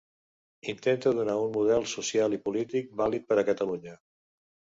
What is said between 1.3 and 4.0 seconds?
un model social i polític vàlid per a Catalunya.